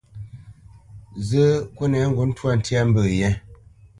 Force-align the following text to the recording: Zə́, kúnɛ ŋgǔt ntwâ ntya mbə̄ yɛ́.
Zə́, 1.27 1.49
kúnɛ 1.75 1.99
ŋgǔt 2.09 2.27
ntwâ 2.31 2.51
ntya 2.57 2.79
mbə̄ 2.89 3.05
yɛ́. 3.19 3.31